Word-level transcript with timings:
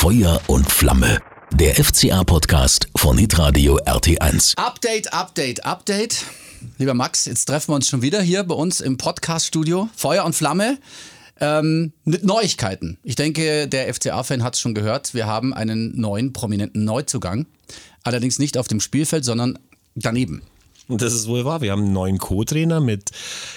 Feuer 0.00 0.40
und 0.46 0.66
Flamme. 0.72 1.18
Der 1.52 1.74
FCA-Podcast 1.74 2.88
von 2.96 3.18
Hitradio 3.18 3.76
RT1. 3.80 4.56
Update, 4.56 5.12
Update, 5.12 5.66
Update. 5.66 6.24
Lieber 6.78 6.94
Max, 6.94 7.26
jetzt 7.26 7.44
treffen 7.44 7.72
wir 7.72 7.74
uns 7.74 7.86
schon 7.86 8.00
wieder 8.00 8.22
hier 8.22 8.42
bei 8.44 8.54
uns 8.54 8.80
im 8.80 8.96
Podcast-Studio. 8.96 9.90
Feuer 9.94 10.24
und 10.24 10.34
Flamme. 10.34 10.78
Ähm, 11.38 11.92
mit 12.06 12.24
Neuigkeiten. 12.24 12.96
Ich 13.02 13.14
denke, 13.14 13.68
der 13.68 13.92
FCA-Fan 13.92 14.42
hat 14.42 14.54
es 14.54 14.60
schon 14.62 14.74
gehört. 14.74 15.12
Wir 15.12 15.26
haben 15.26 15.52
einen 15.52 16.00
neuen 16.00 16.32
prominenten 16.32 16.86
Neuzugang. 16.86 17.44
Allerdings 18.02 18.38
nicht 18.38 18.56
auf 18.56 18.68
dem 18.68 18.80
Spielfeld, 18.80 19.26
sondern 19.26 19.58
daneben. 19.96 20.40
Und 20.88 21.02
das 21.02 21.12
ist 21.12 21.28
wohl 21.28 21.44
wahr. 21.44 21.60
Wir 21.60 21.72
haben 21.72 21.82
einen 21.82 21.92
neuen 21.92 22.16
Co-Trainer 22.16 22.80
mit 22.80 23.10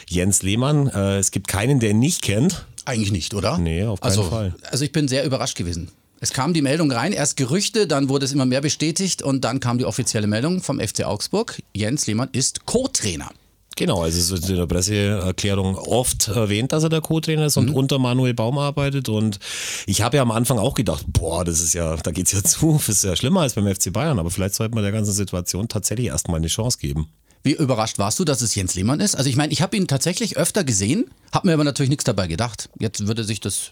Jens 0.10 0.44
Lehmann. 0.44 0.88
Äh, 0.90 1.20
es 1.20 1.32
gibt 1.32 1.48
keinen, 1.48 1.80
der 1.80 1.92
ihn 1.92 2.00
nicht 2.00 2.22
kennt. 2.22 2.66
Eigentlich 2.84 3.14
nicht, 3.14 3.34
oder? 3.34 3.58
Nee, 3.60 3.86
auf 3.86 4.02
keinen 4.02 4.10
also, 4.10 4.24
Fall. 4.24 4.54
Also 4.70 4.84
ich 4.84 4.92
bin 4.92 5.08
sehr 5.08 5.24
überrascht 5.24 5.56
gewesen. 5.58 5.90
Es 6.24 6.32
kam 6.32 6.54
die 6.54 6.62
Meldung 6.62 6.90
rein, 6.90 7.12
erst 7.12 7.36
Gerüchte, 7.36 7.86
dann 7.86 8.08
wurde 8.08 8.24
es 8.24 8.32
immer 8.32 8.46
mehr 8.46 8.62
bestätigt 8.62 9.22
und 9.22 9.42
dann 9.44 9.60
kam 9.60 9.78
die 9.78 9.84
offizielle 9.84 10.26
Meldung 10.26 10.62
vom 10.64 10.80
FC 10.80 11.04
Augsburg. 11.04 11.62
Jens 11.74 12.08
Lehmann 12.08 12.30
ist 12.32 12.66
Co-Trainer. 12.66 13.30
Genau, 13.76 14.04
also 14.04 14.18
es 14.18 14.30
wird 14.32 14.48
in 14.48 14.56
der 14.56 14.66
Presseerklärung 14.66 15.76
oft 15.76 16.30
erwähnt, 16.30 16.72
dass 16.72 16.84
er 16.84 16.88
der 16.88 17.02
Co-Trainer 17.02 17.48
ist 17.48 17.58
und 17.58 17.72
Mhm. 17.72 17.76
unter 17.76 18.00
Manuel 18.00 18.34
Baum 18.34 18.58
arbeitet. 18.58 19.10
Und 19.10 19.40
ich 19.86 20.02
habe 20.02 20.16
ja 20.16 20.22
am 20.24 20.32
Anfang 20.32 20.60
auch 20.60 20.76
gedacht, 20.76 21.04
boah, 21.10 21.44
das 21.44 21.60
ist 21.60 21.74
ja, 21.74 21.98
da 21.98 22.12
geht's 22.12 22.32
ja 22.32 22.42
zu, 22.44 22.76
das 22.78 22.88
ist 22.88 23.04
ja 23.04 23.18
schlimmer 23.18 23.42
als 23.42 23.56
beim 23.56 23.68
FC 23.68 23.92
Bayern. 23.92 24.18
Aber 24.18 24.32
vielleicht 24.32 24.56
sollte 24.56 24.76
man 24.76 24.84
der 24.86 24.94
ganzen 24.94 25.12
Situation 25.12 25.68
tatsächlich 25.68 26.08
erstmal 26.08 26.38
eine 26.38 26.48
Chance 26.48 26.78
geben. 26.78 27.10
Wie 27.44 27.52
überrascht 27.52 28.00
warst 28.00 28.18
du, 28.18 28.24
dass 28.24 28.42
es 28.42 28.56
Jens 28.56 28.76
Lehmann 28.76 29.02
ist? 29.02 29.16
Also 29.16 29.30
ich 29.30 29.36
meine, 29.36 29.52
ich 29.52 29.62
habe 29.62 29.76
ihn 29.76 29.88
tatsächlich 29.88 30.38
öfter 30.38 30.64
gesehen, 30.64 31.04
habe 31.34 31.48
mir 31.48 31.54
aber 31.56 31.66
natürlich 31.66 31.90
nichts 31.90 32.06
dabei 32.06 32.28
gedacht. 32.28 32.70
Jetzt 32.80 33.08
würde 33.08 33.26
sich 33.26 33.42
das 33.42 33.72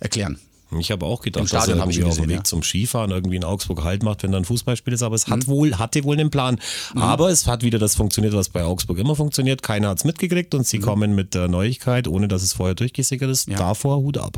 erklären. 0.00 0.40
Ich 0.78 0.90
habe 0.90 1.06
auch 1.06 1.20
gedacht, 1.20 1.52
dass 1.52 1.68
er 1.68 1.76
irgendwie 1.76 2.02
auf 2.02 2.16
dem 2.16 2.28
Weg 2.28 2.38
ja. 2.38 2.44
zum 2.44 2.62
Skifahren 2.62 3.12
irgendwie 3.12 3.36
in 3.36 3.44
Augsburg 3.44 3.84
Halt 3.84 4.02
macht, 4.02 4.24
wenn 4.24 4.32
dann 4.32 4.44
Fußballspiel 4.44 4.94
ist. 4.94 5.02
Aber 5.02 5.14
es 5.14 5.26
Mhm. 5.28 5.32
hat 5.32 5.46
wohl, 5.46 5.78
hatte 5.78 6.02
wohl 6.04 6.18
einen 6.18 6.30
Plan. 6.30 6.58
Aber 6.96 7.30
es 7.30 7.46
hat 7.46 7.62
wieder 7.62 7.78
das 7.78 7.94
funktioniert, 7.94 8.34
was 8.34 8.48
bei 8.48 8.64
Augsburg 8.64 8.98
immer 8.98 9.14
funktioniert. 9.14 9.62
Keiner 9.62 9.88
hat's 9.90 10.04
mitgekriegt 10.04 10.54
und 10.54 10.60
Mhm. 10.62 10.64
sie 10.64 10.78
kommen 10.80 11.14
mit 11.14 11.34
der 11.34 11.46
Neuigkeit, 11.48 12.08
ohne 12.08 12.26
dass 12.26 12.42
es 12.42 12.52
vorher 12.52 12.74
durchgesickert 12.74 13.30
ist. 13.30 13.48
Davor 13.50 13.98
Hut 13.98 14.18
ab. 14.18 14.36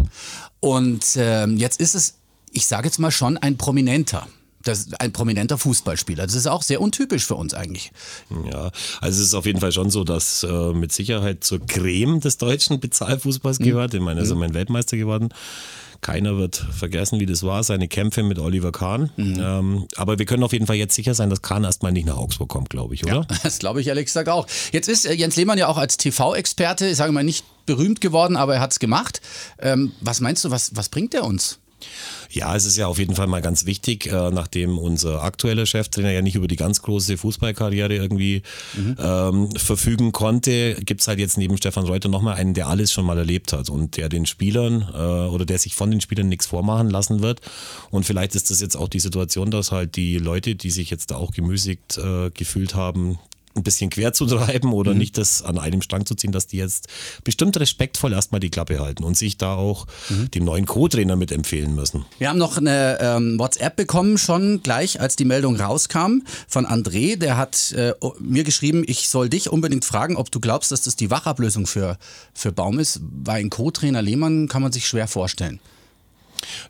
Und 0.60 1.04
ähm, 1.16 1.56
jetzt 1.56 1.80
ist 1.80 1.94
es, 1.94 2.14
ich 2.52 2.66
sage 2.66 2.88
jetzt 2.88 2.98
mal 2.98 3.10
schon, 3.10 3.38
ein 3.38 3.56
prominenter. 3.56 4.26
Das 4.68 4.80
ist 4.80 5.00
ein 5.00 5.12
prominenter 5.12 5.58
Fußballspieler. 5.58 6.24
Das 6.26 6.34
ist 6.34 6.46
auch 6.46 6.62
sehr 6.62 6.80
untypisch 6.80 7.24
für 7.26 7.34
uns 7.34 7.54
eigentlich. 7.54 7.90
Ja, 8.52 8.70
also 9.00 9.20
es 9.20 9.28
ist 9.28 9.34
auf 9.34 9.46
jeden 9.46 9.60
Fall 9.60 9.72
schon 9.72 9.90
so, 9.90 10.04
dass 10.04 10.42
äh, 10.42 10.72
mit 10.72 10.92
Sicherheit 10.92 11.42
zur 11.44 11.60
Creme 11.66 12.20
des 12.20 12.36
deutschen 12.38 12.76
Mhm. 12.76 12.80
Bezahlfußballs 12.80 13.58
gehört. 13.58 13.94
Ich 13.94 14.00
meine, 14.00 14.20
er 14.20 14.24
ist 14.24 14.34
mein 14.34 14.54
Weltmeister 14.54 14.96
geworden. 14.96 15.30
Keiner 16.00 16.36
wird 16.38 16.54
vergessen, 16.56 17.18
wie 17.18 17.26
das 17.26 17.42
war, 17.42 17.64
seine 17.64 17.88
Kämpfe 17.88 18.22
mit 18.22 18.38
Oliver 18.38 18.70
Kahn. 18.70 19.10
Mhm. 19.16 19.40
Ähm, 19.40 19.86
aber 19.96 20.18
wir 20.18 20.26
können 20.26 20.44
auf 20.44 20.52
jeden 20.52 20.66
Fall 20.66 20.76
jetzt 20.76 20.94
sicher 20.94 21.14
sein, 21.14 21.28
dass 21.28 21.42
Kahn 21.42 21.64
erstmal 21.64 21.90
nicht 21.90 22.06
nach 22.06 22.16
Augsburg 22.16 22.48
kommt, 22.48 22.70
glaube 22.70 22.94
ich, 22.94 23.04
oder? 23.04 23.26
Das 23.42 23.58
glaube 23.58 23.80
ich 23.80 23.88
ehrlich 23.88 24.06
gesagt 24.06 24.28
auch. 24.28 24.46
Jetzt 24.70 24.88
ist 24.88 25.06
äh, 25.06 25.14
Jens 25.14 25.34
Lehmann 25.36 25.58
ja 25.58 25.66
auch 25.66 25.76
als 25.78 25.96
TV-Experte, 25.96 26.86
ich 26.86 26.96
sage 26.96 27.10
mal 27.12 27.24
nicht 27.24 27.44
berühmt 27.66 28.00
geworden, 28.00 28.36
aber 28.36 28.54
er 28.54 28.60
hat 28.60 28.72
es 28.72 28.78
gemacht. 28.78 29.20
Ähm, 29.58 29.92
was 30.00 30.20
meinst 30.20 30.44
du, 30.44 30.50
was, 30.50 30.76
was 30.76 30.88
bringt 30.88 31.14
er 31.14 31.24
uns? 31.24 31.58
Ja, 32.30 32.54
es 32.54 32.64
ist 32.64 32.76
ja 32.76 32.86
auf 32.86 32.98
jeden 32.98 33.14
Fall 33.14 33.26
mal 33.26 33.40
ganz 33.40 33.64
wichtig, 33.64 34.06
äh, 34.06 34.30
nachdem 34.30 34.78
unser 34.78 35.22
aktueller 35.22 35.66
Cheftrainer 35.66 36.10
ja 36.10 36.22
nicht 36.22 36.34
über 36.34 36.48
die 36.48 36.56
ganz 36.56 36.82
große 36.82 37.16
Fußballkarriere 37.16 37.94
irgendwie 37.94 38.42
ähm, 38.98 39.50
verfügen 39.56 40.12
konnte, 40.12 40.74
gibt's 40.84 41.08
halt 41.08 41.18
jetzt 41.18 41.38
neben 41.38 41.56
Stefan 41.56 41.86
Reuter 41.86 42.08
nochmal 42.08 42.36
einen, 42.36 42.54
der 42.54 42.68
alles 42.68 42.92
schon 42.92 43.06
mal 43.06 43.18
erlebt 43.18 43.52
hat 43.52 43.70
und 43.70 43.96
der 43.96 44.08
den 44.08 44.26
Spielern 44.26 44.88
äh, 44.92 44.96
oder 45.28 45.44
der 45.44 45.58
sich 45.58 45.74
von 45.74 45.90
den 45.90 46.00
Spielern 46.00 46.28
nichts 46.28 46.46
vormachen 46.46 46.90
lassen 46.90 47.22
wird. 47.22 47.40
Und 47.90 48.04
vielleicht 48.04 48.34
ist 48.34 48.50
das 48.50 48.60
jetzt 48.60 48.76
auch 48.76 48.88
die 48.88 49.00
Situation, 49.00 49.50
dass 49.50 49.72
halt 49.72 49.96
die 49.96 50.18
Leute, 50.18 50.54
die 50.54 50.70
sich 50.70 50.90
jetzt 50.90 51.10
da 51.10 51.16
auch 51.16 51.32
gemüßigt 51.32 51.98
äh, 51.98 52.30
gefühlt 52.30 52.74
haben, 52.74 53.18
ein 53.58 53.62
bisschen 53.64 53.90
quer 53.90 54.12
zu 54.12 54.26
treiben 54.26 54.72
oder 54.72 54.94
nicht 54.94 55.18
das 55.18 55.42
an 55.42 55.58
einem 55.58 55.82
Strang 55.82 56.06
zu 56.06 56.14
ziehen, 56.14 56.32
dass 56.32 56.46
die 56.46 56.56
jetzt 56.56 56.88
bestimmt 57.24 57.58
respektvoll 57.58 58.12
erstmal 58.12 58.40
die 58.40 58.50
Klappe 58.50 58.80
halten 58.80 59.04
und 59.04 59.16
sich 59.16 59.36
da 59.36 59.54
auch 59.54 59.86
dem 60.34 60.44
neuen 60.44 60.66
Co-Trainer 60.66 61.16
mitempfehlen 61.16 61.74
müssen. 61.74 62.04
Wir 62.18 62.28
haben 62.28 62.38
noch 62.38 62.56
eine 62.56 62.98
ähm, 63.00 63.38
WhatsApp 63.38 63.76
bekommen, 63.76 64.18
schon 64.18 64.62
gleich, 64.62 65.00
als 65.00 65.16
die 65.16 65.24
Meldung 65.24 65.56
rauskam, 65.56 66.22
von 66.46 66.66
André. 66.66 67.16
Der 67.16 67.36
hat 67.36 67.72
äh, 67.72 67.92
mir 68.20 68.44
geschrieben, 68.44 68.84
ich 68.86 69.08
soll 69.08 69.28
dich 69.28 69.50
unbedingt 69.50 69.84
fragen, 69.84 70.16
ob 70.16 70.30
du 70.30 70.40
glaubst, 70.40 70.72
dass 70.72 70.82
das 70.82 70.96
die 70.96 71.10
Wachablösung 71.10 71.66
für, 71.66 71.98
für 72.34 72.52
Baum 72.52 72.78
ist. 72.78 73.00
Weil 73.24 73.40
ein 73.40 73.50
Co-Trainer 73.50 74.02
Lehmann 74.02 74.48
kann 74.48 74.62
man 74.62 74.72
sich 74.72 74.86
schwer 74.86 75.08
vorstellen. 75.08 75.60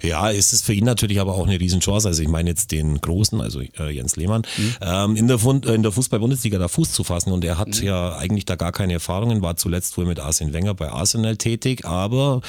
Ja, 0.02 0.28
ist 0.30 0.52
es 0.52 0.62
für 0.62 0.72
ihn 0.72 0.84
natürlich 0.84 1.20
aber 1.20 1.34
auch 1.34 1.46
eine 1.46 1.58
Riesenchance. 1.58 2.08
Also 2.08 2.22
ich 2.22 2.28
meine 2.28 2.50
jetzt 2.50 2.70
den 2.72 3.00
Großen, 3.00 3.40
also 3.40 3.60
äh, 3.60 3.90
Jens 3.90 4.16
Lehmann, 4.16 4.42
ähm, 4.80 5.16
in 5.16 5.28
der, 5.28 5.38
Fun- 5.38 5.62
äh, 5.64 5.74
in 5.74 5.82
der 5.82 5.92
Fußball-Bundesliga 5.92 6.58
da 6.58 6.68
Fuß 6.68 6.92
zu 6.92 7.04
fassen. 7.04 7.32
Und 7.32 7.44
er 7.44 7.58
hat 7.58 7.80
ja 7.80 8.16
eigentlich 8.16 8.44
da 8.44 8.56
gar 8.56 8.72
keine 8.72 8.94
Erfahrungen, 8.94 9.42
war 9.42 9.56
zuletzt 9.56 9.96
wohl 9.96 10.06
mit 10.06 10.20
Arsene 10.20 10.52
Wenger 10.52 10.74
bei 10.74 10.90
Arsenal 10.90 11.36
tätig, 11.36 11.84
aber 11.84 12.40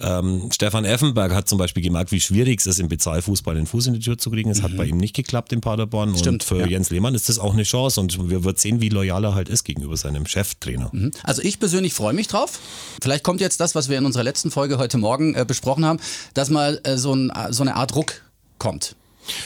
ähm, 0.00 0.50
Stefan 0.52 0.84
Effenberg 0.84 1.32
hat 1.32 1.48
zum 1.48 1.58
Beispiel 1.58 1.82
gemerkt, 1.82 2.12
wie 2.12 2.20
schwierig 2.20 2.60
es 2.60 2.66
ist, 2.66 2.80
im 2.80 2.88
Bezahlfußball 2.88 3.54
den 3.54 3.66
Fuß 3.66 3.86
in 3.88 3.94
die 3.94 4.00
Tür 4.00 4.18
zu 4.18 4.30
kriegen. 4.30 4.50
Es 4.50 4.62
hat 4.62 4.76
bei 4.76 4.84
ihm 4.84 4.96
nicht 4.96 5.14
geklappt 5.14 5.52
in 5.52 5.60
Paderborn. 5.60 6.16
Stimmt, 6.16 6.26
und 6.34 6.44
für 6.44 6.60
ja. 6.60 6.66
Jens 6.66 6.90
Lehmann 6.90 7.14
ist 7.14 7.28
das 7.28 7.38
auch 7.38 7.52
eine 7.52 7.62
Chance. 7.62 8.00
Und 8.00 8.30
wir 8.30 8.44
wird 8.44 8.58
sehen, 8.58 8.80
wie 8.80 8.88
loyal 8.88 9.24
er 9.24 9.34
halt 9.34 9.48
ist 9.48 9.64
gegenüber 9.64 9.96
seinem 9.96 10.26
Cheftrainer. 10.26 10.90
Also 11.22 11.42
ich 11.42 11.58
persönlich 11.58 11.94
freue 11.94 12.12
mich 12.12 12.28
drauf. 12.28 12.60
Vielleicht 13.02 13.24
kommt 13.24 13.40
jetzt 13.40 13.60
das, 13.60 13.74
was 13.74 13.88
wir 13.88 13.98
in 13.98 14.06
unserer 14.06 14.24
letzten 14.24 14.50
Folge 14.50 14.78
heute 14.78 14.98
Morgen 14.98 15.34
äh, 15.34 15.44
besprochen 15.46 15.84
haben, 15.84 16.00
dass 16.34 16.50
mal 16.50 16.80
äh, 16.84 16.96
so, 16.96 17.14
ein, 17.14 17.32
so 17.50 17.62
eine 17.62 17.74
Art 17.76 17.94
Ruck 17.94 18.22
kommt. 18.58 18.96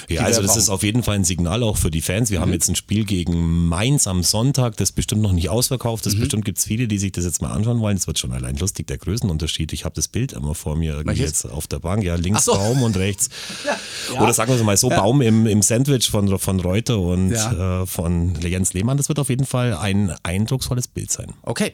Ja, 0.09 0.22
also 0.22 0.43
das 0.43 0.56
ist 0.56 0.69
auf 0.69 0.83
jeden 0.83 1.03
Fall 1.03 1.16
ein 1.16 1.25
Signal 1.25 1.62
auch 1.62 1.77
für 1.77 1.91
die 1.91 2.03
Fans. 2.03 2.31
Wir 2.31 2.41
haben 2.41 2.53
jetzt 2.53 2.69
ein 2.69 2.77
Spiel 2.77 3.05
gegen 3.05 3.66
Mainz 3.69 4.06
am 4.06 4.22
Sonntag, 4.22 4.77
das 4.77 4.93
bestimmt 4.93 5.22
noch 5.22 5.33
nicht 5.33 5.49
ausverkauft 5.50 6.06
ist. 6.06 6.19
Bestimmt 6.19 6.44
gibt's 6.44 6.65
viele, 6.65 6.89
die 6.89 6.99
sich 6.99 7.12
das 7.12 7.25
jetzt 7.25 7.43
mal 7.43 7.50
anschauen 7.53 7.81
wollen. 7.81 7.97
Es 7.97 8.06
wird 8.06 8.19
schon 8.19 8.33
allein 8.33 8.56
lustig, 8.56 8.87
der 8.87 8.99
Größenunterschied. 8.99 9.72
Ich 9.72 9.84
habe 9.84 9.94
das 9.94 10.09
Bild 10.09 10.33
immer 10.33 10.55
vor 10.55 10.77
mir 10.77 11.03
jetzt 11.15 11.44
auf 11.44 11.67
der 11.67 11.78
Bank. 11.78 12.03
Ja, 12.05 12.15
links 12.17 12.44
so. 12.44 12.53
Baum 12.55 12.83
und 12.83 12.97
rechts. 12.97 13.28
Oder 14.21 14.33
sagen 14.33 14.50
wir 14.50 14.56
es 14.56 14.62
mal 14.62 14.77
so, 14.77 14.88
Baum 14.88 15.21
im, 15.21 15.47
im 15.47 15.62
Sandwich 15.62 16.09
von, 16.11 16.38
von 16.38 16.61
Reuter 16.61 16.99
und 16.99 17.31
Ja. 17.31 17.83
äh, 17.83 17.87
von 17.87 18.34
Jens 18.41 18.72
Lehmann. 18.72 18.97
Das 18.97 19.09
wird 19.09 19.19
auf 19.19 19.28
jeden 19.28 19.47
Fall 19.47 19.75
ein 19.77 20.12
eindrucksvolles 20.22 20.88
Bild 20.88 21.12
sein. 21.12 21.33
Okay, 21.43 21.72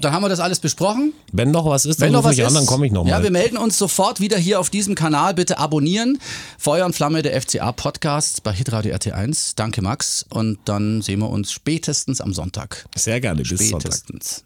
dann 0.00 0.12
haben 0.12 0.22
wir 0.22 0.28
das 0.28 0.40
alles 0.40 0.60
besprochen. 0.60 1.12
Wenn 1.32 1.50
noch 1.50 1.66
was 1.66 1.84
ist, 1.86 2.00
dann 2.00 2.06
Wenn 2.06 2.12
noch 2.12 2.20
ruf 2.20 2.26
was 2.30 2.36
mich 2.36 2.40
ist, 2.44 2.48
an, 2.48 2.54
dann 2.54 2.66
komme 2.66 2.86
ich 2.86 2.92
noch 2.92 3.06
Ja, 3.06 3.22
wir 3.22 3.30
melden 3.30 3.56
uns 3.56 3.78
sofort 3.78 4.20
wieder 4.20 4.36
hier 4.38 4.60
auf 4.60 4.70
diesem 4.70 4.94
Kanal. 4.94 5.34
Bitte 5.34 5.58
abonnieren. 5.58 6.18
Feuer 6.58 6.84
und 6.86 6.94
Flamme, 6.94 7.22
der 7.22 7.34
FCA 7.40 7.72
Podcast 7.72 8.42
bei 8.42 8.52
Hitradio 8.52 8.94
RT1. 8.94 9.54
Danke, 9.56 9.82
Max. 9.82 10.26
Und 10.28 10.58
dann 10.66 11.00
sehen 11.00 11.20
wir 11.20 11.30
uns 11.30 11.52
spätestens 11.52 12.20
am 12.20 12.32
Sonntag. 12.32 12.86
Sehr 12.94 13.20
gerne, 13.20 13.42
bis 13.42 13.70
Sonntag. 13.70 13.92
Spätestens. 13.92 14.44